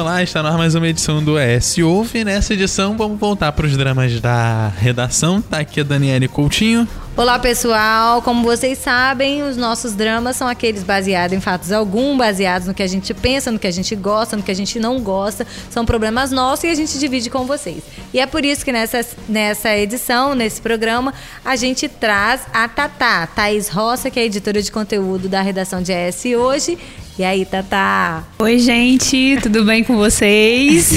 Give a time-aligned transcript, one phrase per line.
[0.00, 2.24] Olá, está no ar mais uma edição do ES Ouve.
[2.24, 5.42] Nessa edição, vamos voltar para os dramas da redação.
[5.42, 6.88] Tá aqui a Daniele Coutinho.
[7.14, 12.66] Olá pessoal, como vocês sabem, os nossos dramas são aqueles baseados em fatos algum, baseados
[12.66, 15.00] no que a gente pensa, no que a gente gosta, no que a gente não
[15.00, 15.46] gosta.
[15.68, 17.82] São problemas nossos e a gente divide com vocês.
[18.14, 21.12] E é por isso que nessa, nessa edição, nesse programa,
[21.44, 25.92] a gente traz a Tatá, Thaís Roça, que é editora de conteúdo da redação de
[25.92, 26.78] ES hoje.
[27.20, 28.24] E aí, Tatá?
[28.38, 30.90] Oi, gente, tudo bem com vocês?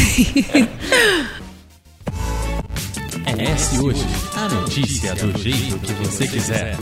[3.27, 6.78] ES Hoje, a notícia do jeito que você quiser.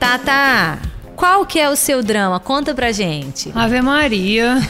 [0.00, 0.80] Tata,
[1.14, 2.40] qual que é o seu drama?
[2.40, 3.52] Conta pra gente.
[3.54, 4.66] Ave Maria.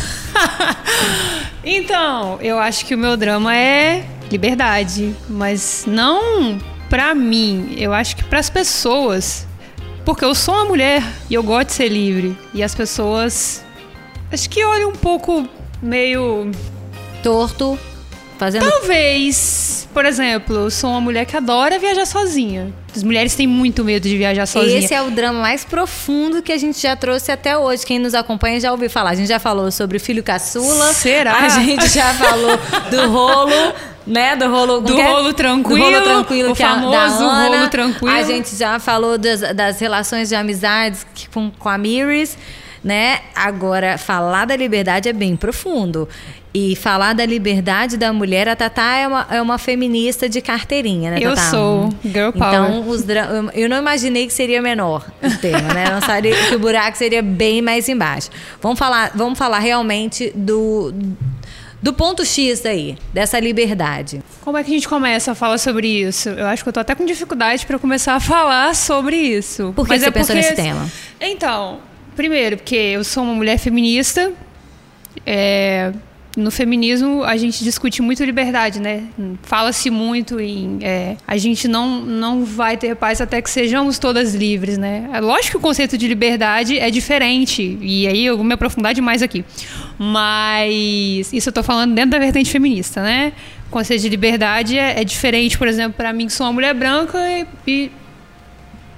[1.62, 6.58] então, eu acho que o meu drama é liberdade, mas não
[6.88, 9.46] pra mim, eu acho que pras pessoas.
[10.04, 12.38] Porque eu sou uma mulher e eu gosto de ser livre.
[12.54, 13.64] E as pessoas
[14.30, 15.48] acho que olham um pouco
[15.82, 16.50] meio
[17.22, 17.78] Torto,
[18.38, 22.72] fazendo Talvez, por exemplo, eu sou uma mulher que adora viajar sozinha.
[22.94, 24.78] As mulheres têm muito medo de viajar sozinha.
[24.78, 27.84] Esse é o drama mais profundo que a gente já trouxe até hoje.
[27.84, 29.10] Quem nos acompanha já ouviu falar.
[29.10, 30.92] A gente já falou sobre o filho caçula.
[30.92, 31.36] Será?
[31.36, 32.58] A gente já falou
[32.90, 33.74] do rolo,
[34.06, 34.36] né?
[34.36, 37.56] Do rolo, Do rolo tranquilo, Do rolo tranquilo, o que é famoso Ana.
[37.56, 38.14] rolo tranquilo.
[38.16, 42.36] A gente já falou das, das relações de amizades com, com a Miris,
[42.84, 43.20] né?
[43.34, 46.08] Agora, falar da liberdade é bem profundo.
[46.58, 51.10] E falar da liberdade da mulher, a Tatá é uma, é uma feminista de carteirinha,
[51.10, 51.50] né, Eu Tatá?
[51.50, 52.54] sou, girl power.
[52.54, 55.84] Então, os eu- eu não imaginei que seria menor o tema, né?
[55.88, 58.30] Eu não sabia que o buraco seria bem mais embaixo.
[58.62, 60.94] Vamos falar, vamos falar realmente do,
[61.82, 64.22] do ponto X aí, dessa liberdade.
[64.40, 66.28] Como é que a gente começa a falar sobre isso?
[66.30, 69.72] Eu acho que eu tô até com dificuldade para começar a falar sobre isso.
[69.76, 70.90] Por que Mas você é pensou porque- nesse tema?
[71.20, 71.80] Então,
[72.16, 74.32] primeiro, porque eu sou uma mulher feminista.
[75.24, 75.92] é,
[76.36, 79.04] no feminismo, a gente discute muito liberdade, né?
[79.42, 80.78] Fala-se muito em.
[80.82, 85.08] é, a gente não, não vai ter paz até que sejamos todas livres, né?
[85.14, 87.78] É lógico que o conceito de liberdade é diferente.
[87.80, 89.46] E aí eu vou me aprofundar demais aqui.
[89.98, 93.32] Mas isso eu tô falando dentro da vertente feminista, né?
[93.68, 96.74] O conceito de liberdade é, é diferente, por exemplo, para mim que sou uma mulher
[96.74, 97.90] branca e, e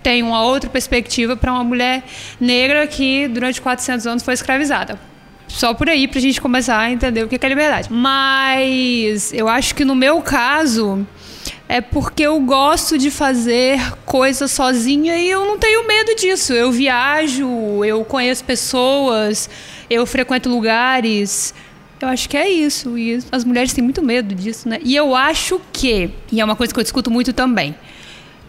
[0.02, 2.02] tem uma outra perspectiva para uma mulher
[2.40, 4.98] negra que durante 400 anos foi escravizada.
[5.48, 7.88] Só por aí pra gente começar a entender o que é liberdade.
[7.90, 11.06] Mas eu acho que no meu caso
[11.68, 16.52] é porque eu gosto de fazer coisas sozinha e eu não tenho medo disso.
[16.52, 19.50] Eu viajo, eu conheço pessoas,
[19.90, 21.54] eu frequento lugares.
[22.00, 22.96] Eu acho que é isso.
[22.96, 24.78] E as mulheres têm muito medo disso, né?
[24.82, 27.74] E eu acho que, e é uma coisa que eu discuto muito também,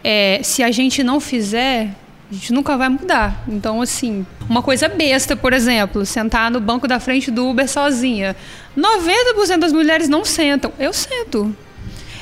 [0.02, 1.94] é, se a gente não fizer,
[2.30, 3.42] a gente nunca vai mudar.
[3.48, 8.36] Então, assim, uma coisa besta, por exemplo, sentar no banco da frente do Uber sozinha.
[8.78, 10.72] 90% das mulheres não sentam.
[10.78, 11.54] Eu sento.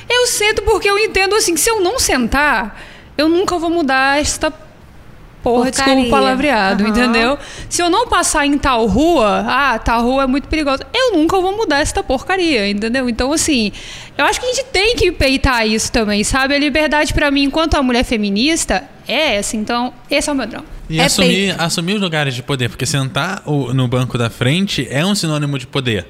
[0.09, 2.81] Eu sento porque eu entendo, assim, que se eu não sentar,
[3.15, 4.51] eu nunca vou mudar esta
[5.43, 5.71] porra, Porcaria.
[5.95, 6.91] desculpa o palavreado, Aham.
[6.91, 7.37] entendeu?
[7.69, 11.39] Se eu não passar em tal rua, ah, tal rua é muito perigosa, eu nunca
[11.39, 13.09] vou mudar esta porcaria, entendeu?
[13.09, 13.71] Então, assim,
[14.17, 16.55] eu acho que a gente tem que peitar isso também, sabe?
[16.55, 19.55] A liberdade pra mim, enquanto a mulher feminista, é essa.
[19.55, 20.65] Então, esse é o meu drama.
[20.89, 25.05] E É assumir, assumir os lugares de poder, porque sentar no banco da frente é
[25.05, 26.05] um sinônimo de poder.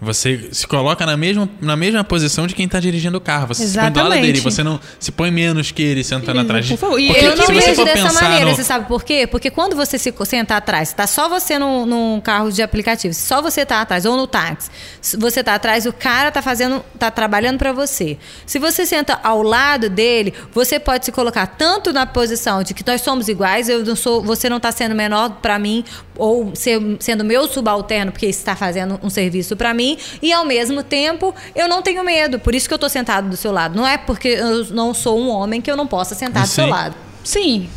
[0.00, 3.46] Você se coloca na mesma, na mesma posição de quem está dirigindo o carro.
[3.46, 4.26] Você se põe do lado Exatamente.
[4.26, 6.66] dele, você não se põe menos que ele sentando Por atrás.
[6.66, 9.26] de- favor, e Porque eu não vejo dessa maneira, no- você sabe por quê?
[9.26, 13.22] Porque quando você se senta atrás, tá só você num, num carro de aplicativo, se
[13.26, 14.68] só você tá atrás, ou no táxi,
[15.00, 18.18] se você tá atrás, o cara tá fazendo, tá trabalhando para você.
[18.44, 22.84] Se você senta ao lado dele, você pode se colocar tanto na posição de que
[22.86, 25.82] nós somos iguais, eu não sou, você não tá sendo menor para mim,
[26.18, 29.85] ou ser- sendo meu subalterno porque está fazendo um serviço para mim,
[30.22, 32.38] e ao mesmo tempo eu não tenho medo.
[32.38, 33.76] Por isso que eu tô sentado do seu lado.
[33.76, 36.66] Não é porque eu não sou um homem que eu não possa sentar do seu
[36.66, 36.94] lado.
[37.22, 37.68] Sim,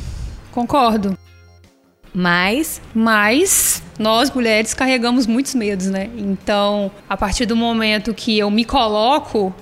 [0.51, 1.17] concordo.
[2.13, 6.09] Mas Mas nós mulheres carregamos muitos medos, né?
[6.17, 9.53] Então, a partir do momento que eu me coloco,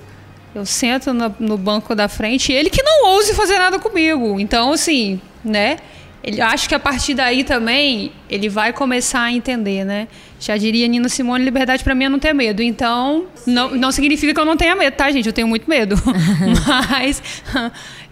[0.54, 4.40] eu sento no, no banco da frente e ele que não ouse fazer nada comigo.
[4.40, 5.78] Então, assim, né?
[6.22, 10.08] Ele acho que a partir daí também ele vai começar a entender, né?
[10.40, 12.62] Já diria Nina Simone, liberdade pra mim é não ter medo.
[12.62, 15.26] Então, não, não significa que eu não tenha medo, tá, gente?
[15.26, 15.96] Eu tenho muito medo.
[16.90, 17.22] Mas,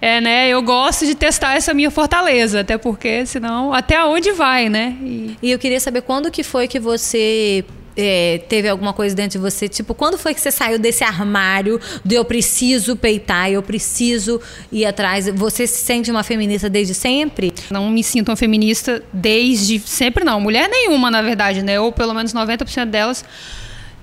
[0.00, 0.48] é, né?
[0.48, 4.96] Eu gosto de testar essa minha fortaleza, até porque senão, até onde vai, né?
[5.02, 7.64] E E eu queria saber quando que foi que você
[7.96, 9.68] é, teve alguma coisa dentro de você?
[9.68, 14.40] Tipo, quando foi que você saiu desse armário do eu preciso peitar, eu preciso
[14.70, 15.28] ir atrás?
[15.28, 17.54] Você se sente uma feminista desde sempre?
[17.70, 20.40] Não me sinto uma feminista desde sempre, não.
[20.40, 21.80] Mulher nenhuma, na verdade, né?
[21.80, 23.24] Ou pelo menos 90% delas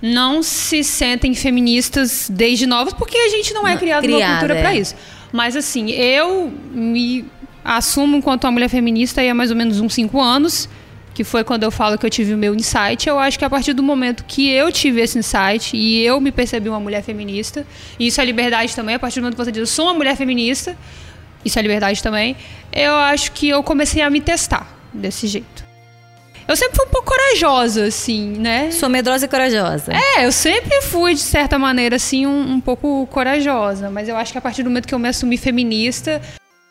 [0.01, 4.61] não se sentem feministas desde novas, porque a gente não é criado numa cultura é.
[4.61, 4.95] para isso.
[5.31, 7.25] Mas assim, eu me
[7.63, 10.67] assumo enquanto uma mulher feminista há mais ou menos uns cinco anos,
[11.13, 13.07] que foi quando eu falo que eu tive o meu insight.
[13.07, 16.31] Eu acho que a partir do momento que eu tive esse insight e eu me
[16.31, 17.65] percebi uma mulher feminista,
[17.99, 19.93] e isso é liberdade também, a partir do momento que você diz eu sou uma
[19.93, 20.75] mulher feminista,
[21.45, 22.35] isso é liberdade também,
[22.71, 25.73] eu acho que eu comecei a me testar desse jeito.
[26.45, 28.69] Eu sempre fui um pouco corajosa, assim, né?
[28.71, 29.93] Sou medrosa e corajosa.
[29.93, 33.89] É, eu sempre fui, de certa maneira, assim, um, um pouco corajosa.
[33.89, 36.21] Mas eu acho que a partir do momento que eu me assumi feminista,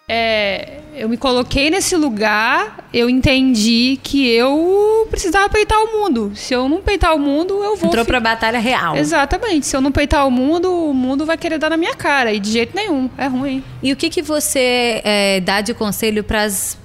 [0.09, 6.33] é, eu me coloquei nesse lugar, eu entendi que eu precisava peitar o mundo.
[6.35, 7.89] Se eu não peitar o mundo, eu vou.
[7.89, 8.97] Entrou pra batalha real.
[8.97, 9.67] Exatamente.
[9.67, 12.33] Se eu não peitar o mundo, o mundo vai querer dar na minha cara.
[12.33, 13.09] E de jeito nenhum.
[13.17, 13.65] É ruim.
[13.83, 16.77] E o que, que você é, dá de conselho pras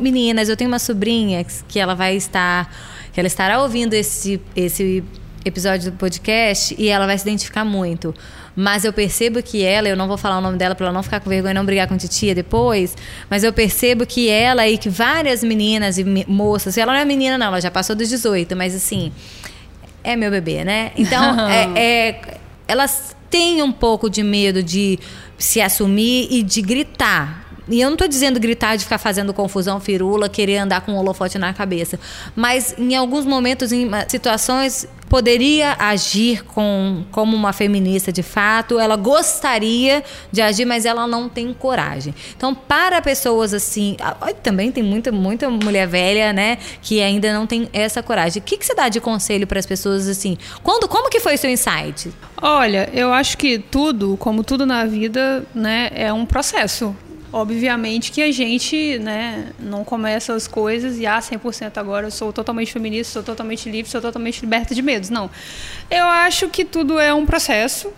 [0.00, 2.72] meninas, eu tenho uma sobrinha que ela vai estar,
[3.12, 5.02] que ela estará ouvindo esse, esse
[5.44, 8.14] episódio do podcast e ela vai se identificar muito.
[8.56, 11.02] Mas eu percebo que ela, eu não vou falar o nome dela para ela não
[11.02, 12.96] ficar com vergonha e não brigar com titia depois,
[13.28, 17.36] mas eu percebo que ela e que várias meninas e moças, ela não é menina
[17.36, 19.12] não, ela já passou dos 18, mas assim,
[20.04, 20.92] é meu bebê, né?
[20.96, 24.98] Então, é, é, elas têm um pouco de medo de
[25.36, 27.42] se assumir e de gritar.
[27.68, 30.96] E eu não estou dizendo gritar de ficar fazendo confusão, firula, querer andar com um
[30.96, 31.98] holofote na cabeça.
[32.36, 38.80] Mas em alguns momentos, em situações, poderia agir com, como uma feminista de fato.
[38.80, 40.02] Ela gostaria
[40.32, 42.12] de agir, mas ela não tem coragem.
[42.36, 43.96] Então, para pessoas assim.
[44.42, 46.58] Também tem muita, muita mulher velha, né?
[46.82, 48.42] Que ainda não tem essa coragem.
[48.42, 50.36] O que, que você dá de conselho para as pessoas assim?
[50.64, 52.12] Quando, como que foi o seu insight?
[52.42, 56.92] Olha, eu acho que tudo, como tudo na vida, né, é um processo.
[57.36, 62.32] Obviamente que a gente né, não começa as coisas e, ah, 100% agora eu sou
[62.32, 65.10] totalmente feminista, sou totalmente livre, sou totalmente liberta de medos.
[65.10, 65.28] Não.
[65.90, 67.92] Eu acho que tudo é um processo.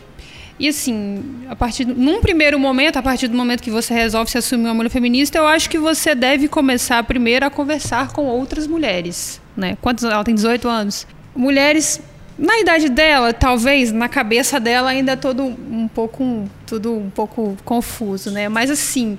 [0.58, 4.38] E assim, a partir num primeiro momento, a partir do momento que você resolve se
[4.38, 8.66] assumir uma mulher feminista, eu acho que você deve começar primeiro a conversar com outras
[8.66, 9.76] mulheres, né?
[9.82, 11.06] Quantos ela tem 18 anos?
[11.34, 12.00] Mulheres
[12.38, 17.56] na idade dela, talvez na cabeça dela ainda é todo um pouco tudo um pouco
[17.64, 18.48] confuso, né?
[18.48, 19.18] Mas assim,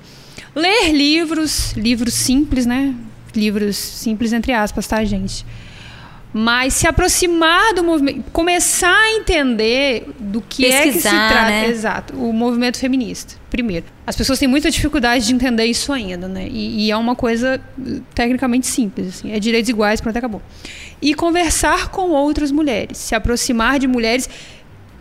[0.55, 2.93] ler livros, livros simples, né?
[3.35, 5.45] Livros simples entre aspas, tá, gente?
[6.33, 11.49] Mas se aproximar do movimento, começar a entender do que Pesquisar, é que se trata,
[11.49, 11.67] né?
[11.67, 13.35] exato, o movimento feminista.
[13.49, 16.47] Primeiro, as pessoas têm muita dificuldade de entender isso ainda, né?
[16.51, 17.61] E, e é uma coisa
[18.13, 20.41] tecnicamente simples, assim, é direitos iguais, pronto, acabou.
[21.01, 24.29] E conversar com outras mulheres, se aproximar de mulheres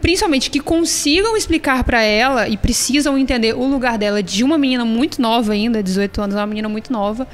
[0.00, 4.84] principalmente que consigam explicar para ela e precisam entender o lugar dela de uma menina
[4.84, 7.26] muito nova ainda, 18 anos, uma menina muito nova,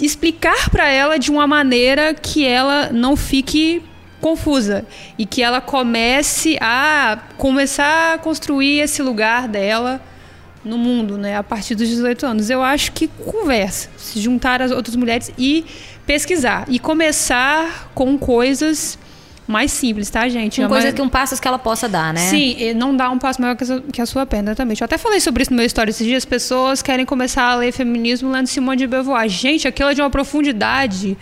[0.00, 3.82] explicar para ela de uma maneira que ela não fique
[4.20, 4.84] confusa
[5.16, 10.00] e que ela comece a começar a construir esse lugar dela
[10.64, 12.50] no mundo, né, a partir dos 18 anos.
[12.50, 15.64] Eu acho que conversa, se juntar às outras mulheres e
[16.06, 18.98] pesquisar e começar com coisas
[19.48, 20.60] mais simples, tá, gente?
[20.60, 22.20] Uma É coisa uma- que um passo que ela possa dar, né?
[22.20, 24.76] Sim, não dá um passo maior que a sua- que a sua perna também.
[24.78, 26.24] Eu até falei sobre isso no meu story esses dias.
[26.24, 29.26] Pessoas querem começar a ler feminismo lendo Simone de Beauvoir.
[29.28, 31.16] Gente, aquilo é de uma profundidade.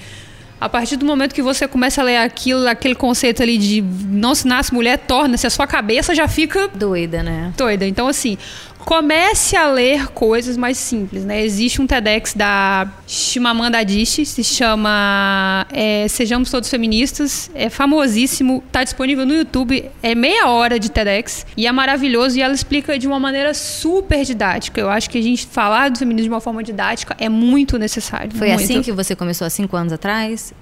[0.58, 4.34] A partir do momento que você começa a ler aquilo, aquele conceito ali de não
[4.34, 7.52] se nasce mulher, torna-se, a sua cabeça já fica Doida, né?
[7.56, 7.86] doida.
[7.86, 8.38] Então, assim,
[8.86, 11.44] comece a ler coisas mais simples, né?
[11.44, 18.84] Existe um TEDx da Chimamanda Adichie, se chama é, Sejamos Todos Feministas, é famosíssimo, tá
[18.84, 23.08] disponível no YouTube, é meia hora de TEDx e é maravilhoso e ela explica de
[23.08, 24.80] uma maneira super didática.
[24.80, 28.30] Eu acho que a gente falar do feminismo de uma forma didática é muito necessário.
[28.30, 28.62] Foi muito.
[28.62, 30.54] assim que você começou há cinco anos atrás?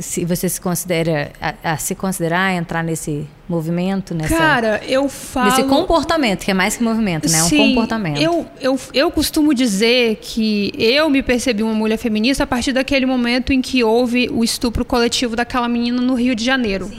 [0.00, 5.50] Se você se considera a, a se considerar entrar nesse movimento, nessa, Cara, eu falo.
[5.50, 7.38] nesse comportamento, que é mais que movimento, né?
[7.38, 8.20] É um Sim, comportamento.
[8.20, 13.06] Eu, eu, eu costumo dizer que eu me percebi uma mulher feminista a partir daquele
[13.06, 16.90] momento em que houve o estupro coletivo daquela menina no Rio de Janeiro.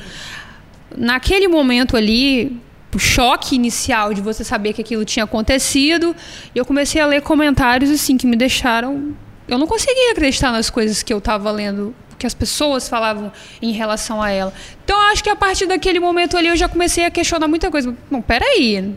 [0.95, 2.59] Naquele momento ali,
[2.93, 6.15] o choque inicial de você saber que aquilo tinha acontecido,
[6.53, 9.15] eu comecei a ler comentários assim que me deixaram.
[9.47, 13.71] Eu não conseguia acreditar nas coisas que eu estava lendo, que as pessoas falavam em
[13.71, 14.53] relação a ela.
[14.85, 17.71] Então eu acho que a partir daquele momento ali eu já comecei a questionar muita
[17.71, 17.95] coisa.
[18.11, 18.93] Não, peraí.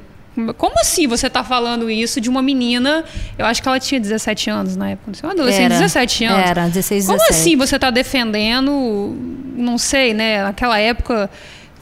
[0.58, 3.02] Como assim você tá falando isso de uma menina?
[3.38, 5.12] Eu acho que ela tinha 17 anos na época.
[5.22, 5.74] Uma adolescente, Era.
[5.74, 6.50] 17 anos.
[6.50, 7.40] Era, 16, Como 17.
[7.40, 9.16] assim você tá defendendo,
[9.56, 10.42] não sei, né?
[10.42, 11.30] Naquela época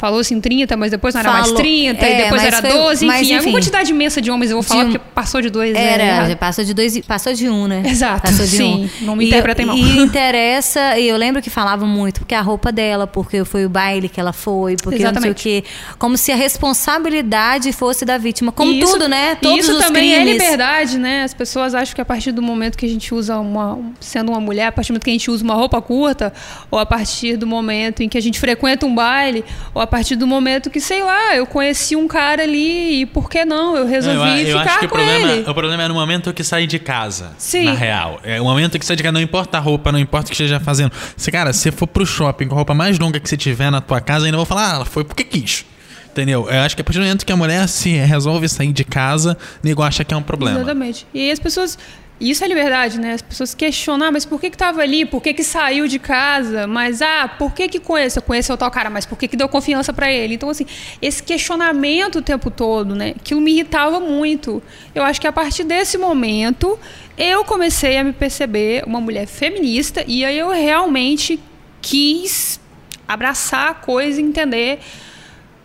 [0.02, 1.62] falou assim 30, mas depois não era mais Falou.
[1.62, 3.52] 30, É, e depois era foi- 12, mas enfim, é uma enfim.
[3.52, 5.74] quantidade imensa de homens, eu vou falar De um- porque passou de dois.
[5.76, 6.28] Era, né?
[6.30, 7.82] já passou de dois, e- passou de um, né?
[7.86, 8.90] Exato, Passou de sim.
[9.00, 9.06] um.
[9.06, 9.76] Não me interpretem mal.
[9.76, 13.68] E interessa, e eu lembro que falavam muito, porque a roupa dela, porque foi o
[13.68, 15.42] baile que ela foi, porque eu não sei o Exatamente.
[15.42, 15.64] quê.
[16.00, 18.52] Como se a responsabilidade fosse da vítima.
[18.52, 19.36] Como isso- tudo, né?
[19.36, 20.28] Todos isso também crimes.
[20.28, 21.22] é liberdade, né?
[21.22, 23.78] As pessoas acham que a partir do momento que a gente usa uma.
[24.00, 26.32] sendo uma mulher, a partir do momento que a gente usa uma roupa curta,
[26.70, 29.44] ou a partir do momento em que a gente frequenta um baile,
[29.74, 33.28] ou a partir do momento que, sei lá, eu conheci um cara ali e por
[33.28, 33.76] que não?
[33.76, 35.50] Eu resolvi eu, eu ficar acho que o com problema, ele.
[35.50, 37.32] o problema é no momento que sai de casa.
[37.36, 37.66] Sim.
[37.66, 38.18] Na real.
[38.24, 40.34] É o momento que sai de casa, não importa a roupa, não importa o que
[40.34, 40.92] esteja fazendo.
[41.14, 43.70] Se, cara, se você for pro shopping com a roupa mais longa que você tiver
[43.70, 45.66] na tua casa, ainda vou falar, ah, ela foi porque quis.
[46.10, 46.48] Entendeu?
[46.48, 49.36] Eu acho que a partir do momento que a mulher se resolve sair de casa,
[49.62, 50.58] nego acha que é um problema.
[50.58, 51.06] Exatamente.
[51.12, 51.78] E aí as pessoas.
[52.22, 53.14] Isso é liberdade, né?
[53.14, 55.04] As pessoas questionam, ah, mas por que que tava ali?
[55.04, 56.68] Por que que saiu de casa?
[56.68, 58.16] Mas, ah, por que que conhece?
[58.16, 60.34] Eu conheço o tal cara, mas por que que deu confiança pra ele?
[60.34, 60.64] Então, assim,
[61.02, 63.14] esse questionamento o tempo todo, né?
[63.16, 64.62] Aquilo me irritava muito.
[64.94, 66.78] Eu acho que a partir desse momento,
[67.18, 71.40] eu comecei a me perceber uma mulher feminista e aí eu realmente
[71.80, 72.60] quis
[73.08, 74.78] abraçar a coisa e entender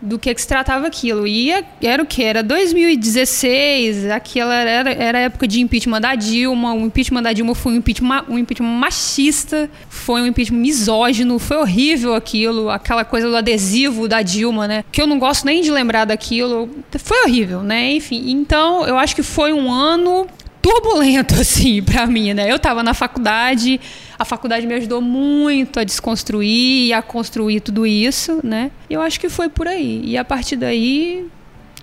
[0.02, 1.28] do que, que se tratava aquilo.
[1.28, 1.52] E
[1.82, 2.24] era o que?
[2.24, 6.74] Era 2016, aquela era, era a época de impeachment da Dilma.
[6.74, 11.58] O impeachment da Dilma foi um impeachment, um impeachment machista, foi um impeachment misógino, foi
[11.58, 14.84] horrível aquilo, aquela coisa do adesivo da Dilma, né?
[14.92, 16.70] Que eu não gosto nem de lembrar daquilo.
[17.00, 17.92] Foi horrível, né?
[17.94, 20.28] Enfim, então eu acho que foi um ano
[20.62, 22.52] turbulento, assim, pra mim, né?
[22.52, 23.80] Eu tava na faculdade,
[24.18, 28.72] a faculdade me ajudou muito a desconstruir e a construir tudo isso, né?
[28.90, 30.02] Eu acho que foi por aí.
[30.04, 31.28] E a partir daí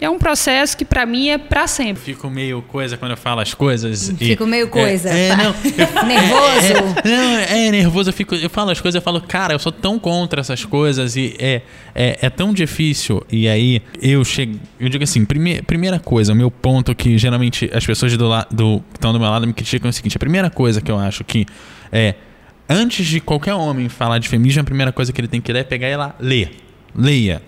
[0.00, 2.02] é um processo que pra mim é pra sempre.
[2.02, 4.08] Fico meio coisa quando eu falo as coisas.
[4.08, 5.08] e- Fico meio coisa.
[5.08, 7.00] É, é, não, eu- Nervoso.
[7.04, 9.72] É, não, é nervoso, eu, fico, eu falo as coisas, eu falo, cara, eu sou
[9.72, 11.62] tão contra essas coisas e é,
[11.94, 13.24] é, é tão difícil.
[13.30, 14.58] E aí eu chego.
[14.80, 18.46] Eu digo assim, prime, primeira coisa, o meu ponto que geralmente as pessoas do, la-
[18.50, 20.90] do, que estão do meu lado me criticam é o seguinte: a primeira coisa que
[20.90, 21.46] eu acho que
[21.92, 22.14] é.
[22.68, 25.60] Antes de qualquer homem falar de feminismo, a primeira coisa que ele tem que ler
[25.60, 26.50] é pegar e ir lá, ler.
[26.96, 27.42] Leia.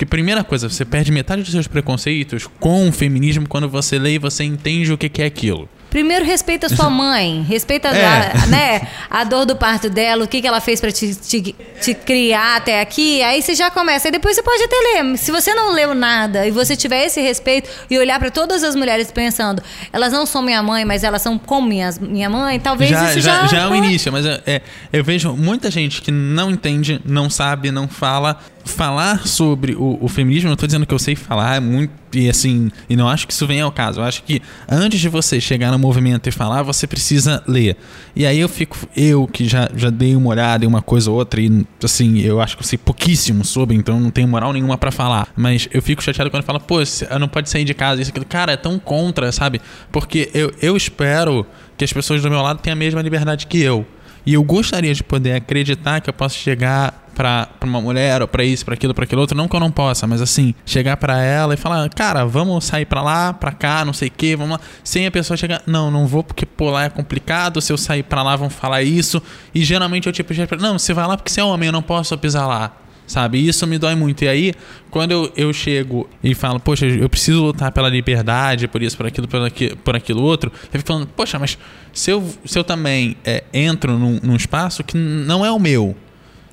[0.00, 4.14] Porque primeira coisa, você perde metade dos seus preconceitos com o feminismo quando você lê
[4.14, 5.68] e você entende o que é aquilo.
[5.90, 7.42] Primeiro, respeita a sua mãe.
[7.42, 8.32] Respeita É.
[8.32, 11.54] a, né, a dor do parto dela, o que, que ela fez pra te, te,
[11.82, 13.22] te criar até aqui.
[13.22, 14.08] Aí você já começa.
[14.08, 15.18] Aí depois você pode até ler.
[15.18, 18.74] Se você não leu nada e você tiver esse respeito e olhar pra todas as
[18.74, 22.90] mulheres pensando, elas não são minha mãe, mas elas são como minhas, minha mãe, talvez
[22.90, 23.46] já, isso já, já.
[23.48, 27.28] já é o início, mas é, é, eu vejo muita gente que não entende, não
[27.28, 28.38] sabe, não fala.
[28.64, 31.92] Falar sobre o, o feminismo, não tô dizendo que eu sei falar, é muito.
[32.12, 34.00] E assim, e não acho que isso venha ao caso.
[34.00, 37.76] Eu acho que antes de você chegar no movimento e falar, você precisa ler.
[38.16, 41.16] E aí eu fico, eu que já, já dei uma olhada em uma coisa ou
[41.16, 44.76] outra, e assim, eu acho que eu sei pouquíssimo sobre, então não tenho moral nenhuma
[44.76, 45.28] pra falar.
[45.36, 46.78] Mas eu fico chateado quando fala, pô,
[47.18, 48.26] não pode sair de casa, isso, aquilo.
[48.26, 49.60] Cara, é tão contra, sabe?
[49.92, 53.60] Porque eu, eu espero que as pessoas do meu lado tenham a mesma liberdade que
[53.60, 53.86] eu.
[54.26, 58.26] E eu gostaria de poder acreditar que eu posso chegar pra, pra uma mulher, ou
[58.28, 59.36] pra isso, pra aquilo, pra aquilo outro.
[59.36, 62.86] Não que eu não possa, mas assim, chegar pra ela e falar, cara, vamos sair
[62.86, 64.60] pra lá, pra cá, não sei o que, vamos lá.
[64.82, 67.60] Sem a pessoa chegar, não, não vou porque pô, lá é complicado.
[67.60, 69.22] Se eu sair pra lá, vão falar isso.
[69.54, 72.16] E geralmente eu tipo, não, você vai lá porque você é homem, eu não posso
[72.16, 72.74] pisar lá.
[73.06, 73.46] Sabe?
[73.46, 74.24] Isso me dói muito.
[74.24, 74.54] E aí,
[74.90, 79.04] quando eu, eu chego e falo, poxa, eu preciso lutar pela liberdade, por isso, por
[79.04, 81.58] aquilo, por aquilo, por aquilo outro, eu fico falando, poxa, mas
[81.92, 85.94] se eu, se eu também é, entro num, num espaço que não é o meu,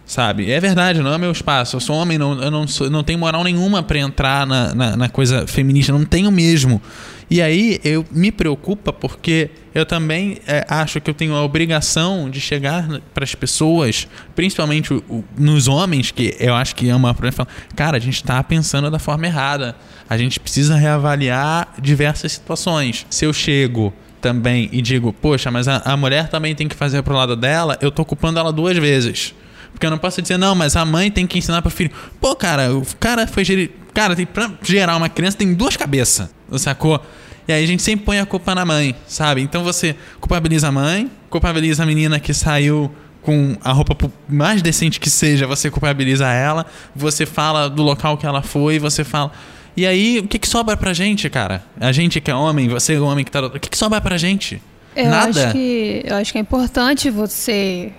[0.08, 0.50] sabe?
[0.50, 1.76] É verdade, não é meu espaço.
[1.76, 4.96] Eu sou homem, não, eu não, sou, não tenho moral nenhuma pra entrar na, na,
[4.98, 6.82] na coisa feminista, não tenho mesmo.
[7.30, 12.30] E aí eu me preocupa porque eu também é, acho que eu tenho a obrigação
[12.30, 16.96] de chegar para as pessoas, principalmente o- o- nos homens, que eu acho que é
[16.96, 19.76] uma problema, falar, cara, a gente está pensando da forma errada.
[20.10, 23.06] A gente precisa reavaliar diversas situações.
[23.10, 27.04] Se eu chego também e digo, poxa, mas a, a mulher também tem que fazer
[27.04, 29.36] pro lado dela, eu tô ocupando ela duas vezes.
[29.72, 31.92] Porque eu não posso dizer, não, mas a mãe tem que ensinar pro filho.
[32.20, 33.72] Pô, cara, o cara foi gerir.
[33.94, 37.02] Cara, tem, pra gerar uma criança tem duas cabeças, sacou?
[37.48, 39.42] E aí a gente sempre põe a culpa na mãe, sabe?
[39.42, 45.00] Então você culpabiliza a mãe, culpabiliza a menina que saiu com a roupa mais decente
[45.00, 49.32] que seja, você culpabiliza ela, você fala do local que ela foi, você fala.
[49.76, 51.64] E aí, o que, que sobra pra gente, cara?
[51.80, 53.46] A gente que é homem, você é o homem que tá.
[53.46, 54.62] O que, que sobra pra gente?
[54.96, 55.30] Eu Nada.
[55.30, 57.92] acho que eu acho que é importante você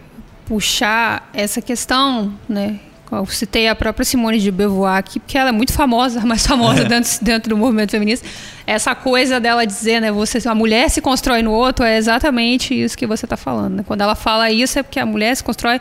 [0.49, 2.81] puxar essa questão, né?
[3.11, 6.47] Eu citei a própria Simone de Beauvoir aqui, porque ela é muito famosa, a mais
[6.47, 6.85] famosa É.
[6.85, 8.27] dentro, dentro do movimento feminista.
[8.69, 12.99] Essa coisa dela dizer, né, você, a mulher se constrói no outro, é exatamente isso
[12.99, 13.77] que você está falando.
[13.77, 13.85] Né?
[13.87, 15.81] Quando ela fala isso, é porque a mulher se constrói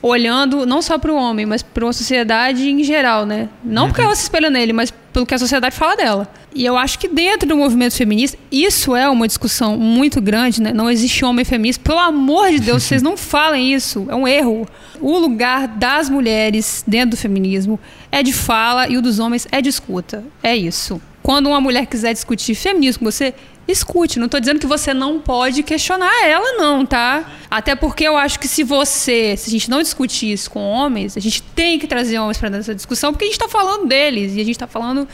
[0.00, 3.48] olhando não só para o homem, mas para uma sociedade em geral, né?
[3.64, 6.28] Não porque ela se espelha nele, mas pelo que a sociedade fala dela.
[6.54, 10.72] E eu acho que dentro do movimento feminista, isso é uma discussão muito grande, né?
[10.72, 11.82] Não existe homem feminista.
[11.82, 14.06] Pelo amor de Deus, vocês não falem isso.
[14.08, 14.64] É um erro.
[15.00, 17.80] O lugar das mulheres dentro do feminismo
[18.12, 20.22] é de fala e o dos homens é de escuta.
[20.40, 21.02] É isso.
[21.28, 23.34] Quando uma mulher quiser discutir feminismo com você,
[23.68, 24.18] escute.
[24.18, 27.22] Não estou dizendo que você não pode questionar ela, não, tá?
[27.50, 31.18] Até porque eu acho que se você, se a gente não discutir isso com homens,
[31.18, 34.36] a gente tem que trazer homens para dessa discussão, porque a gente está falando deles
[34.36, 35.06] e a gente está falando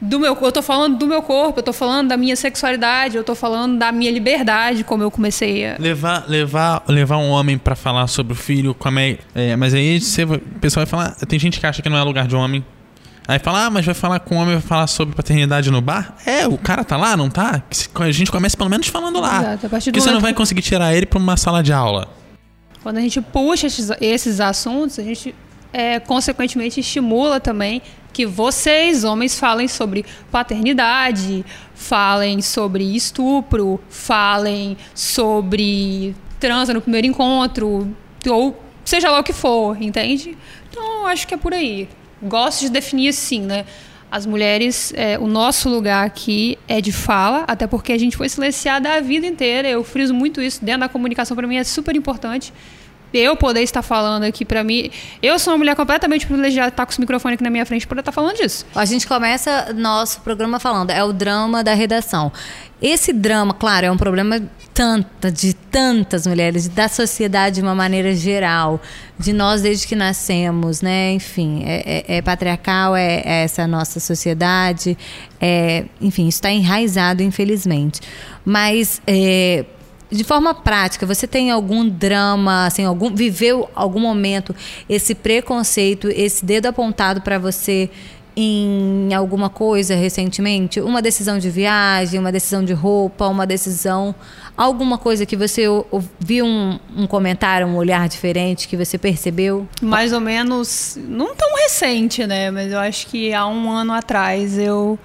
[0.00, 3.22] do meu, eu tô falando do meu corpo, eu tô falando da minha sexualidade, eu
[3.22, 7.76] tô falando da minha liberdade, como eu comecei a Levar, levar, levar um homem pra
[7.76, 11.38] falar sobre o filho, como é, é, mas aí você, o pessoal vai falar, tem
[11.38, 12.64] gente que acha que não é lugar de homem.
[13.26, 16.16] Aí fala, ah, mas vai falar com o homem, vai falar sobre paternidade no bar?
[16.26, 17.62] É, o cara tá lá, não tá?
[17.94, 19.40] A gente começa pelo menos falando lá.
[19.40, 21.72] Exato, a partir do Porque você não vai conseguir tirar ele pra uma sala de
[21.72, 22.08] aula.
[22.82, 25.34] Quando a gente puxa esses, esses assuntos, a gente
[25.72, 27.80] é, consequentemente estimula também
[28.12, 37.96] que vocês, homens, falem sobre paternidade, falem sobre estupro, falem sobre transa no primeiro encontro,
[38.28, 40.36] ou seja lá o que for, entende?
[40.68, 41.88] Então, acho que é por aí.
[42.22, 43.64] Gosto de definir assim, né?
[44.10, 48.28] As mulheres, é, o nosso lugar aqui é de fala, até porque a gente foi
[48.28, 49.68] silenciada a vida inteira.
[49.68, 52.52] Eu friso muito isso dentro da comunicação, para mim é super importante.
[53.12, 54.90] Eu poder estar falando aqui, para mim.
[55.22, 58.00] Eu sou uma mulher completamente privilegiada, estar com esse microfone aqui na minha frente para
[58.00, 58.64] estar falando disso.
[58.74, 62.32] A gente começa nosso programa falando, é o drama da redação.
[62.82, 64.42] Esse drama, claro, é um problema
[64.74, 68.80] tanta, de tantas mulheres, da sociedade de uma maneira geral,
[69.18, 71.12] de nós desde que nascemos, né?
[71.12, 74.98] Enfim, é, é- é patriarcal, é, é essa nossa sociedade,
[75.40, 78.00] é, enfim, está enraizado, infelizmente.
[78.44, 79.64] Mas é,
[80.10, 84.54] de forma prática, você tem algum drama, assim, algum viveu algum momento
[84.88, 87.88] esse preconceito, esse dedo apontado para você
[88.36, 90.80] em alguma coisa recentemente?
[90.80, 94.14] Uma decisão de viagem, uma decisão de roupa, uma decisão,
[94.56, 95.64] alguma coisa que você
[96.18, 99.66] viu um, um comentário, um olhar diferente que você percebeu?
[99.80, 102.50] mais ou menos, não tão recente, né?
[102.50, 104.98] Mas eu acho que há um ano atrás eu,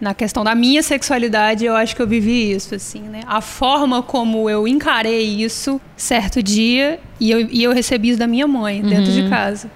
[0.00, 3.20] na questão da minha sexualidade, eu acho que eu vivi isso, assim, né?
[3.26, 8.26] A forma como eu encarei isso certo dia e eu, e eu recebi isso da
[8.26, 9.70] minha mãe dentro de casa.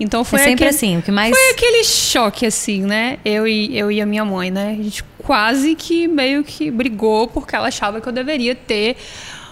[0.00, 3.18] Então foi é sempre aquele, assim, o que mais Foi aquele choque, assim, né?
[3.22, 4.76] Eu e, eu e a minha mãe, né?
[4.78, 8.96] A gente quase que meio que brigou porque ela achava que eu deveria ter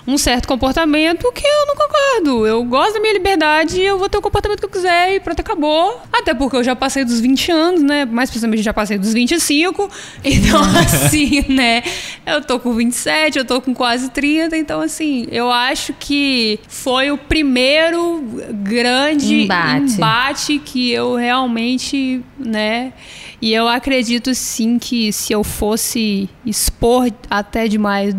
[0.08, 2.46] um certo comportamento que eu não concordo.
[2.46, 5.40] Eu gosto da minha liberdade, eu vou ter o comportamento que eu quiser e pronto,
[5.40, 6.00] acabou.
[6.10, 8.06] Até porque eu já passei dos 20 anos, né?
[8.06, 9.88] Mais precisamente já passei dos 25.
[10.24, 11.82] Então, assim, né?
[12.24, 14.56] Eu tô com 27, eu tô com quase 30.
[14.56, 18.22] Então, assim, eu acho que foi o primeiro
[18.62, 19.92] grande Embate.
[19.92, 22.92] embate que eu realmente, né?
[23.42, 28.14] E eu acredito sim que se eu fosse expor até demais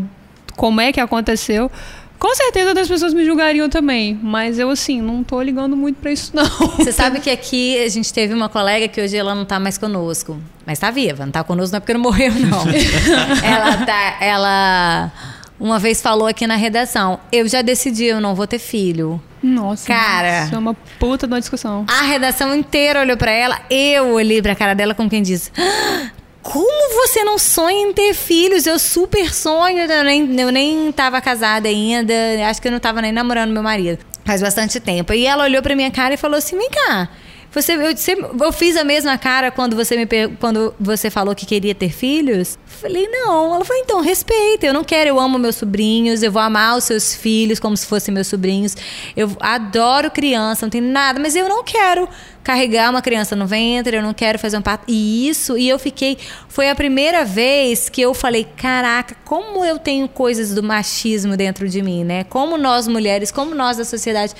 [0.59, 1.71] como é que aconteceu,
[2.19, 4.19] com certeza outras pessoas me julgariam também.
[4.21, 6.43] Mas eu, assim, não tô ligando muito pra isso, não.
[6.75, 9.77] Você sabe que aqui a gente teve uma colega que hoje ela não tá mais
[9.77, 10.37] conosco.
[10.65, 12.61] Mas tá viva, não tá conosco não é porque não morreu, não.
[13.41, 14.17] ela tá.
[14.19, 15.11] Ela
[15.57, 19.21] uma vez falou aqui na redação: Eu já decidi, eu não vou ter filho.
[19.41, 20.43] Nossa, Cara.
[20.43, 21.85] Isso é uma puta de uma discussão.
[21.87, 25.49] A redação inteira olhou pra ela, eu olhei pra cara dela como quem diz.
[25.57, 26.09] "Ah,
[26.51, 28.65] Como você não sonha em ter filhos?
[28.65, 29.79] Eu super sonho.
[29.79, 32.11] Eu nem, eu nem tava casada ainda.
[32.49, 33.99] Acho que eu não tava nem namorando meu marido.
[34.25, 35.13] Faz bastante tempo.
[35.13, 37.07] E ela olhou pra minha cara e falou assim: vem cá.
[37.51, 40.07] Você, eu, eu fiz a mesma cara quando você me
[40.39, 42.59] quando você falou que queria ter filhos?
[42.65, 43.55] Falei, não.
[43.55, 44.67] Ela falou, então, respeita.
[44.67, 47.87] Eu não quero, eu amo meus sobrinhos, eu vou amar os seus filhos como se
[47.87, 48.77] fossem meus sobrinhos.
[49.17, 52.07] Eu adoro criança, não tem nada, mas eu não quero
[52.43, 54.83] carregar uma criança no ventre, eu não quero fazer um parto.
[54.87, 56.19] E isso, e eu fiquei.
[56.47, 61.67] Foi a primeira vez que eu falei: caraca, como eu tenho coisas do machismo dentro
[61.67, 62.23] de mim, né?
[62.25, 64.35] Como nós mulheres, como nós da sociedade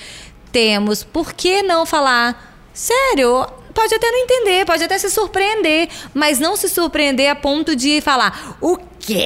[0.52, 1.04] temos.
[1.04, 2.49] Por que não falar?
[2.80, 7.76] Sério, pode até não entender, pode até se surpreender, mas não se surpreender a ponto
[7.76, 9.22] de falar o quê?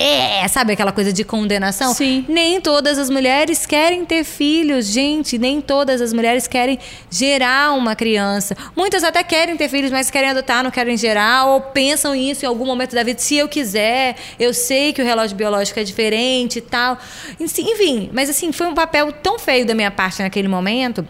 [0.50, 1.94] Sabe aquela coisa de condenação?
[1.94, 2.26] Sim.
[2.28, 5.38] Nem todas as mulheres querem ter filhos, gente.
[5.38, 6.80] Nem todas as mulheres querem
[7.12, 8.58] gerar uma criança.
[8.76, 12.48] Muitas até querem ter filhos, mas querem adotar, não querem gerar, ou pensam isso em
[12.48, 13.20] algum momento da vida.
[13.20, 16.98] Se eu quiser, eu sei que o relógio biológico é diferente e tal.
[17.40, 21.08] Enfim, mas assim, foi um papel tão feio da minha parte naquele momento.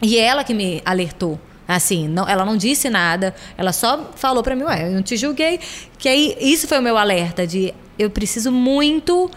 [0.00, 1.38] E ela que me alertou.
[1.66, 5.16] Assim, não, ela não disse nada, ela só falou para mim, ué, eu não te
[5.16, 5.58] julguei.
[5.98, 9.30] Que aí, isso foi o meu alerta de eu preciso muito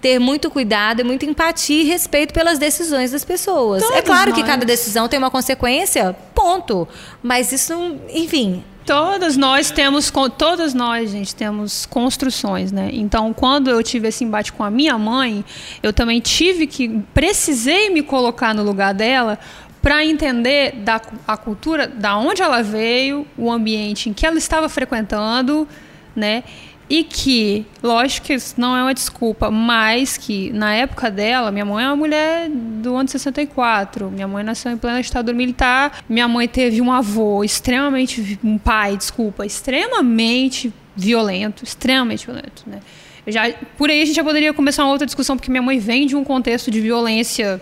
[0.00, 3.82] ter muito cuidado e muita empatia e respeito pelas decisões das pessoas.
[3.82, 4.50] é Todos claro que nós.
[4.50, 6.86] cada decisão tem uma consequência, ponto.
[7.22, 7.72] Mas isso,
[8.10, 12.90] enfim, Todas nós temos, todas nós, gente, temos construções, né?
[12.92, 15.42] Então, quando eu tive esse embate com a minha mãe,
[15.82, 19.38] eu também tive que, precisei me colocar no lugar dela
[19.84, 24.66] para entender da, a cultura, da onde ela veio, o ambiente em que ela estava
[24.66, 25.68] frequentando,
[26.16, 26.42] né?
[26.88, 31.66] E que, lógico que isso não é uma desculpa, mas que na época dela, minha
[31.66, 36.02] mãe é uma mulher do ano de 64, minha mãe nasceu em plena ditadura militar,
[36.08, 42.80] minha mãe teve um avô extremamente, um pai, desculpa, extremamente violento, extremamente violento, né?
[43.26, 46.06] Já, por aí a gente já poderia começar uma outra discussão, porque minha mãe vem
[46.06, 47.60] de um contexto de violência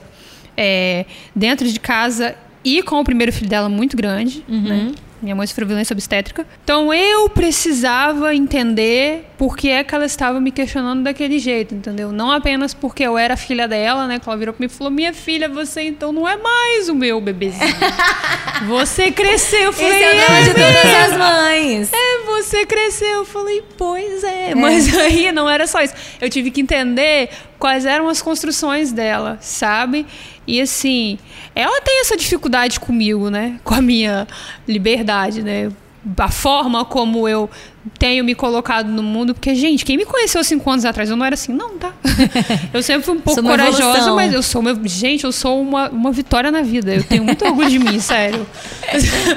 [0.57, 2.35] é, dentro de casa
[2.65, 4.93] e com o primeiro filho dela muito grande, né?
[5.21, 6.45] Minha mãe sofreu violência obstétrica.
[6.65, 12.13] Então eu precisava entender por que é que ela estava me questionando daquele jeito, entendeu?
[12.13, 14.21] Não apenas porque eu era filha dela, né?
[14.21, 16.95] Que ela virou pra mim e falou: Minha filha, você então não é mais o
[16.95, 17.75] meu bebezinho.
[18.69, 19.63] você cresceu.
[19.63, 21.93] Eu falei, esse é o drama de "É todas mesmo?" as mães.
[21.93, 23.09] É, você cresceu.
[23.09, 24.55] Eu falei, pois é.
[24.55, 25.95] Mas aí não era só isso.
[26.21, 27.29] Eu tive que entender
[27.59, 30.07] quais eram as construções dela, sabe?
[30.47, 31.19] E assim,
[31.53, 33.59] ela tem essa dificuldade comigo, né?
[33.65, 34.25] Com a minha
[34.69, 35.69] liberdade, né?
[36.17, 37.51] A forma como eu
[37.99, 41.25] tenho me colocado no mundo, porque, gente, quem me conheceu cinco anos atrás, eu não
[41.27, 41.93] era assim, não, tá?
[42.73, 44.15] Eu sempre fui um pouco corajosa, evolução.
[44.17, 44.89] mas eu sou uma.
[44.89, 46.95] Gente, eu sou uma, uma vitória na vida.
[46.95, 48.47] Eu tenho muito orgulho de mim, sério.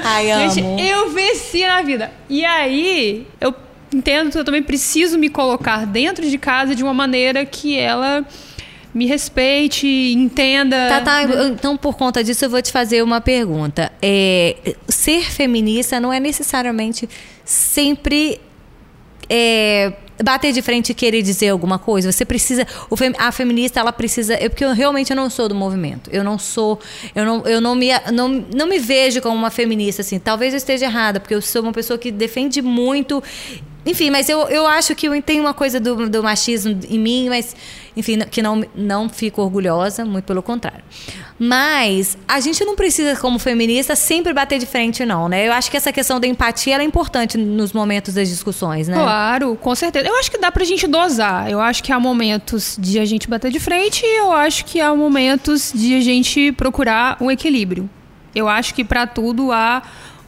[0.04, 0.78] Ai, Gente, amo.
[0.80, 2.10] eu venci na vida.
[2.28, 3.54] E aí, eu
[3.92, 8.24] entendo que eu também preciso me colocar dentro de casa de uma maneira que ela
[8.94, 10.88] me respeite, entenda.
[10.88, 11.22] Tá, tá.
[11.24, 13.92] eu- Então, por conta disso, eu vou te fazer uma pergunta.
[14.00, 14.56] É,
[14.88, 17.08] ser feminista não é necessariamente
[17.46, 18.38] sempre
[19.30, 22.10] é, bater de frente e querer dizer alguma coisa.
[22.10, 22.66] Você precisa.
[22.90, 24.34] O fem- a feminista, ela precisa.
[24.34, 26.10] É porque eu realmente eu não sou do movimento.
[26.12, 26.78] Eu não sou.
[27.14, 30.18] Eu não, eu não, me, não, não me vejo como uma feminista, assim.
[30.18, 33.22] Talvez eu esteja errada, porque eu sou uma pessoa que defende muito.
[33.84, 37.28] Enfim, mas eu, eu acho que eu tenho uma coisa do, do machismo em mim,
[37.28, 37.54] mas,
[37.96, 40.84] enfim, que não, não fico orgulhosa, muito pelo contrário.
[41.38, 45.48] Mas a gente não precisa, como feminista, sempre bater de frente, não, né?
[45.48, 48.96] Eu acho que essa questão da empatia é importante nos momentos das discussões, né?
[48.96, 50.06] Claro, com certeza.
[50.06, 51.50] Eu acho que dá pra gente dosar.
[51.50, 54.80] Eu acho que há momentos de a gente bater de frente e eu acho que
[54.80, 57.88] há momentos de a gente procurar um equilíbrio.
[58.34, 59.82] Eu acho que pra tudo há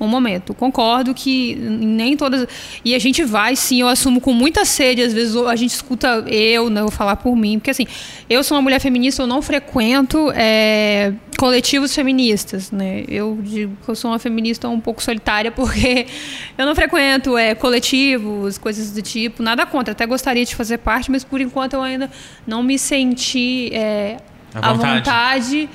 [0.05, 0.55] um momento.
[0.55, 2.47] Concordo que nem todas.
[2.85, 5.03] E a gente vai, sim, eu assumo com muita sede.
[5.03, 7.87] Às vezes a gente escuta eu, né, eu vou falar por mim, porque assim,
[8.29, 13.05] eu sou uma mulher feminista, eu não frequento é, coletivos feministas, né?
[13.09, 16.07] Eu digo que eu sou uma feminista um pouco solitária, porque
[16.57, 19.93] eu não frequento é, coletivos, coisas do tipo, nada contra.
[19.93, 22.11] Até gostaria de fazer parte, mas por enquanto eu ainda
[22.47, 24.19] não me senti é,
[24.55, 25.69] À à vontade.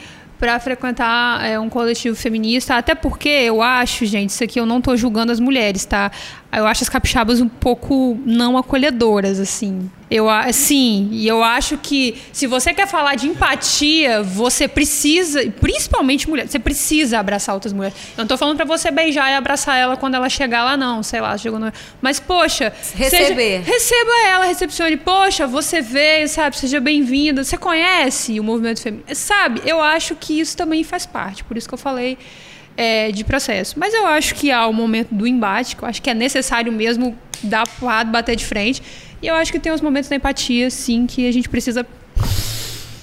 [0.43, 4.81] Para frequentar é, um coletivo feminista, até porque eu acho, gente, isso aqui eu não
[4.81, 6.11] tô julgando as mulheres, tá?
[6.55, 9.89] Eu acho as capixabas um pouco não acolhedoras, assim.
[10.11, 16.29] Eu, sim, e eu acho que se você quer falar de empatia, você precisa, principalmente
[16.29, 17.97] mulher, você precisa abraçar outras mulheres.
[18.15, 21.01] Eu não tô falando pra você beijar e abraçar ela quando ela chegar lá, não,
[21.01, 21.71] sei lá, chegou no...
[21.99, 22.71] Mas, poxa...
[22.93, 23.63] Receber.
[23.63, 24.97] seja- receba ela, recepcione.
[24.97, 26.57] Poxa, você veio, sabe?
[26.57, 27.43] Seja bem-vinda.
[27.43, 29.07] Você conhece o movimento feminino?
[29.15, 29.61] Sabe?
[29.65, 31.43] Eu acho que isso também faz parte.
[31.43, 32.19] Por isso que eu falei
[32.77, 33.75] é, de processo.
[33.77, 36.71] Mas eu acho que há o momento do embate, que eu acho que é necessário
[36.71, 38.81] mesmo dar porrada, bater de frente.
[39.21, 41.85] E eu acho que tem os momentos da empatia, sim, que a gente precisa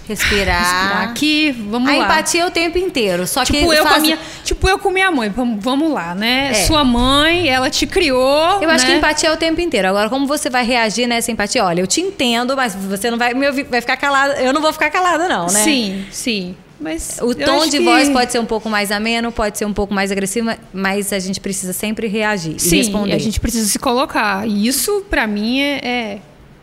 [0.09, 1.02] respirar Respirar.
[1.11, 1.52] aqui.
[1.70, 2.04] Vamos a lá.
[2.04, 3.26] empatia é o tempo inteiro.
[3.28, 5.28] Só Tipo que eu, com a faz- minha, tipo eu com minha mãe.
[5.28, 6.48] Vamos, vamos lá, né?
[6.50, 6.54] É.
[6.66, 8.61] Sua mãe, ela te criou.
[8.61, 8.98] Eu acho que né?
[8.98, 9.87] empatia é o tempo inteiro.
[9.88, 11.64] Agora, como você vai reagir nessa empatia?
[11.64, 14.35] Olha, eu te entendo, mas você não vai me ouvir, vai ficar calada.
[14.42, 15.62] Eu não vou ficar calada, não, né?
[15.62, 16.56] Sim, sim.
[16.80, 19.72] Mas O tom de que- voz pode ser um pouco mais ameno, pode ser um
[19.72, 23.12] pouco mais agressivo, mas a gente precisa sempre reagir e Sim, responder.
[23.12, 24.48] a gente precisa se colocar.
[24.48, 26.18] E isso, pra mim, é, é,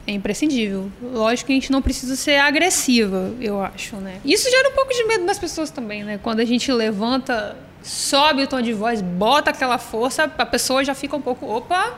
[0.07, 0.91] é imprescindível.
[1.13, 4.15] Lógico que a gente não precisa ser agressiva, eu acho, né?
[4.25, 6.19] Isso gera um pouco de medo das pessoas também, né?
[6.23, 10.95] Quando a gente levanta, sobe o tom de voz, bota aquela força, a pessoa já
[10.95, 11.93] fica um pouco, opa,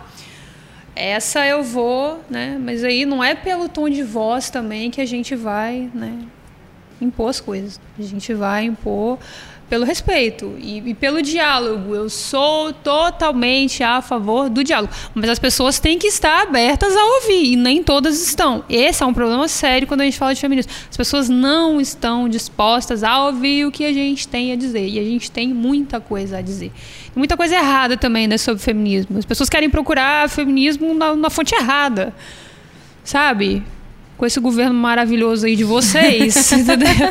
[0.93, 2.57] essa eu vou, né?
[2.61, 6.17] Mas aí não é pelo tom de voz também que a gente vai, né?
[7.01, 7.79] Impor as coisas.
[7.97, 9.17] A gente vai impor
[9.69, 11.93] pelo respeito e, e pelo diálogo.
[11.93, 17.05] Eu sou totalmente a favor do diálogo, mas as pessoas têm que estar abertas a
[17.15, 18.63] ouvir e nem todas estão.
[18.67, 20.71] Esse é um problema sério quando a gente fala de feminismo.
[20.89, 24.99] As pessoas não estão dispostas a ouvir o que a gente tem a dizer e
[24.99, 26.71] a gente tem muita coisa a dizer.
[27.15, 29.19] muita coisa errada também, né, sobre feminismo.
[29.19, 32.13] As pessoas querem procurar feminismo na, na fonte errada,
[33.03, 33.63] sabe?
[34.19, 37.09] Com esse governo maravilhoso aí de vocês, entendeu?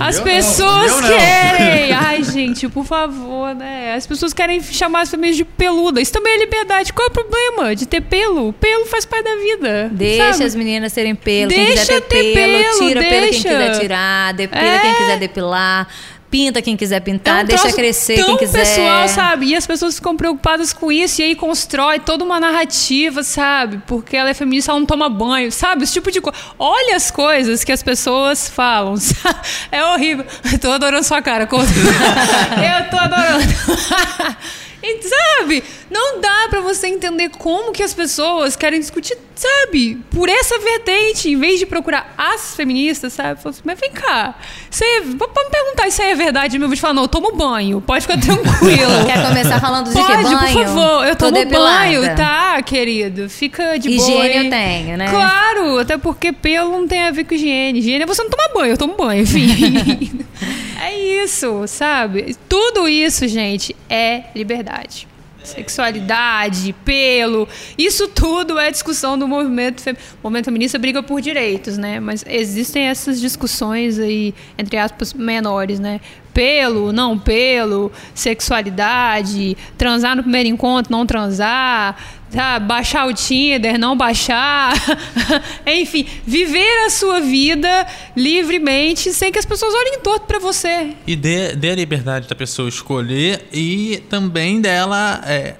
[0.00, 1.92] As Eu pessoas não, querem.
[1.92, 3.94] Ai, gente, por favor, né?
[3.94, 6.00] As pessoas querem chamar as famílias de peluda.
[6.00, 6.92] Isso também é liberdade.
[6.92, 8.52] Qual é o problema de ter pelo?
[8.54, 9.90] Pelo faz parte da vida.
[9.92, 10.44] Deixa sabe?
[10.44, 11.50] as meninas terem pelo.
[11.50, 13.48] quem Deixa quiser ter, ter pelo, pelo, tira pelo quem deixa.
[13.48, 14.78] quiser tirar, depila É.
[14.80, 15.86] quem quiser depilar,
[16.34, 18.58] pinta quem quiser pintar, É um deixa crescer quem quiser.
[18.58, 19.46] pessoal, sabe?
[19.46, 23.80] E as pessoas ficam preocupadas com isso e aí constrói toda uma narrativa, sabe?
[23.86, 25.84] Porque ela é feminista, ela não toma banho, sabe?
[25.84, 26.36] Esse tipo de coisa.
[26.58, 28.96] Olha as coisas que as pessoas falam.
[28.98, 29.38] sabe?
[29.70, 30.26] É horrível.
[30.52, 31.44] Eu tô adorando sua cara.
[31.46, 33.44] Eu tô adorando.
[34.86, 35.64] E, sabe?
[35.90, 39.98] Não dá pra você entender como que as pessoas querem discutir, sabe?
[40.10, 43.40] Por essa vertente, em vez de procurar as feministas, sabe?
[43.42, 44.34] Assim, mas vem cá.
[44.70, 44.84] Você,
[45.18, 46.64] pode me perguntar se é verdade mesmo.
[46.64, 47.80] Eu vou te falar, não, eu tomo banho.
[47.80, 49.06] Pode ficar tranquilo.
[49.06, 50.38] Quer começar falando de que Pode, banho?
[50.38, 51.06] por favor.
[51.06, 51.78] Eu Tô tomo depilada.
[51.78, 53.30] banho, tá, querido?
[53.30, 54.08] Fica de boa.
[54.10, 55.08] Higiene eu tenho, né?
[55.08, 57.78] Claro, até porque pelo não tem a ver com higiene.
[57.78, 60.26] Higiene é você não tomar banho, eu tomo banho, enfim.
[60.84, 62.36] é isso, sabe?
[62.48, 65.08] Tudo isso, gente, é liberdade.
[65.44, 69.92] Sexualidade, pelo, isso tudo é discussão do movimento, fem...
[69.92, 72.00] o movimento feminista briga por direitos, né?
[72.00, 76.00] Mas existem essas discussões aí, entre aspas, menores, né?
[76.32, 81.96] Pelo, não pelo, sexualidade, transar no primeiro encontro, não transar,
[82.34, 82.58] tá?
[82.58, 84.74] baixar o Tinder, não baixar,
[85.66, 90.94] enfim, viver a sua vida livremente sem que as pessoas olhem torto pra você.
[91.06, 95.54] E dê, dê a liberdade da pessoa escolher e também dela é,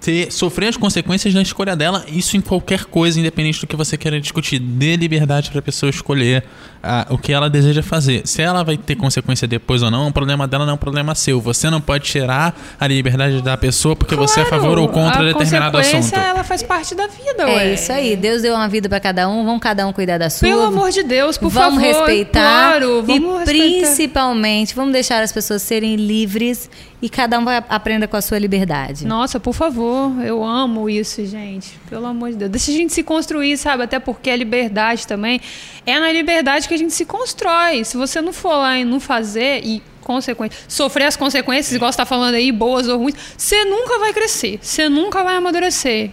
[0.00, 3.96] ter, sofrer as consequências da escolha dela, isso em qualquer coisa, independente do que você
[3.96, 4.58] queira discutir.
[4.58, 6.44] Dê liberdade para a pessoa escolher
[6.82, 8.22] ah, o que ela deseja fazer.
[8.26, 11.14] Se ela vai ter consequência depois ou não, o problema dela não é um problema
[11.14, 11.40] seu.
[11.40, 14.88] Você não pode tirar a liberdade da pessoa porque você é a Claro, favor ou
[14.88, 16.30] contra a determinado consequência, assunto.
[16.34, 17.74] ela faz parte da vida, É ué.
[17.74, 18.16] isso aí.
[18.16, 20.48] Deus deu uma vida pra cada um, vamos cada um cuidar da sua.
[20.48, 22.06] Pelo amor de Deus, por vamos favor.
[22.06, 22.40] respeitar
[22.70, 23.86] Claro, vamos e respeitar.
[23.86, 26.68] principalmente vamos deixar as pessoas serem livres
[27.02, 29.06] e cada um vai aprenda com a sua liberdade.
[29.06, 31.78] Nossa, por favor, eu amo isso, gente.
[31.88, 32.50] Pelo amor de Deus.
[32.50, 33.82] Deixa a gente se construir, sabe?
[33.84, 35.40] Até porque a liberdade também
[35.86, 37.84] é na liberdade que a gente se constrói.
[37.84, 41.98] Se você não for lá e não fazer e consequências, sofrer as consequências, igual você
[41.98, 46.10] tá falando aí, boas ou ruins, você nunca vai crescer, você nunca vai amadurecer.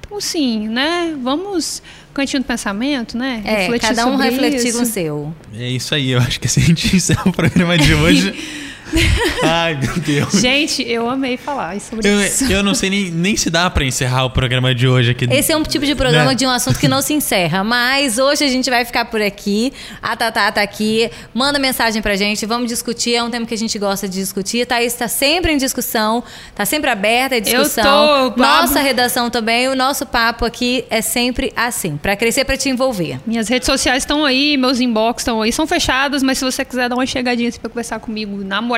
[0.00, 1.16] Então, assim, né?
[1.20, 1.82] Vamos
[2.14, 3.42] cantinho do pensamento, né?
[3.44, 4.78] É, Refletir cada um refletir isso.
[4.78, 5.34] com o seu.
[5.52, 8.32] É isso aí, eu acho que se a gente encerra o programa de hoje.
[9.42, 10.32] Ai, meu Deus.
[10.40, 12.44] Gente, eu amei falar sobre isso.
[12.44, 15.26] Eu, eu não sei nem, nem se dá pra encerrar o programa de hoje aqui.
[15.30, 16.34] Esse é um tipo de programa Né?
[16.34, 19.72] de um assunto que não se encerra, mas hoje a gente vai ficar por aqui.
[20.02, 23.58] A Tatá tá aqui, manda mensagem pra gente, vamos discutir, é um tema que a
[23.58, 24.62] gente gosta de discutir.
[24.62, 26.22] A Thaís tá sempre em discussão,
[26.54, 28.30] tá sempre aberta a discussão.
[28.30, 32.68] tô, Nossa redação também, o nosso papo aqui é sempre assim, pra crescer, pra te
[32.68, 33.18] envolver.
[33.26, 35.52] Minhas redes sociais estão aí, meus inbox estão aí.
[35.52, 38.75] São fechados, mas se você quiser dar uma chegadinha assim pra conversar comigo na moral,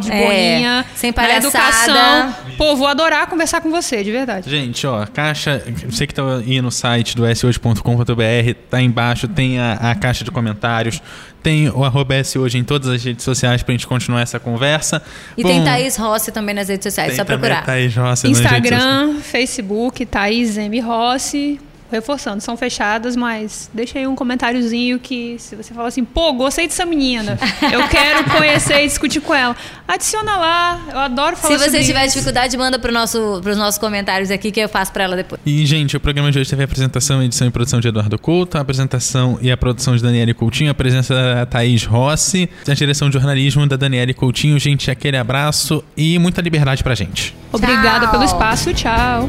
[0.00, 1.46] de É, boinha, sem palhaçada.
[1.46, 2.34] educação.
[2.56, 4.48] Pô, vou adorar conversar com você, de verdade.
[4.50, 5.62] Gente, ó, caixa.
[5.88, 10.30] Você que tá aí no site do s8.com.br, tá embaixo, tem a, a caixa de
[10.30, 11.00] comentários,
[11.42, 15.02] tem o arroba S hoje em todas as redes sociais pra gente continuar essa conversa.
[15.36, 17.64] E Bom, tem Thaís Rossi também nas redes sociais, tem só procurar.
[17.64, 18.28] Thaís Rossi.
[18.28, 20.80] Instagram, Facebook, Thaís M.
[20.80, 21.60] Rossi.
[21.90, 26.66] Reforçando, são fechadas, mas deixa aí um comentáriozinho que se você falar assim, pô, gostei
[26.66, 27.38] dessa menina,
[27.72, 29.54] eu quero conhecer e discutir com ela.
[29.86, 32.14] Adiciona lá, eu adoro falar Se você sobre tiver isso.
[32.14, 35.40] dificuldade, manda pro nosso, pros nossos comentários aqui que eu faço pra ela depois.
[35.46, 38.58] E, gente, o programa de hoje teve a apresentação, edição e produção de Eduardo Couto,
[38.58, 43.08] a apresentação e a produção de Daniele Coutinho, a presença da Thaís Rossi, a direção
[43.08, 44.58] de jornalismo da Daniele Coutinho.
[44.58, 47.34] Gente, aquele abraço e muita liberdade pra gente.
[47.52, 48.10] Obrigada Tchau.
[48.10, 49.28] pelo espaço, tchau.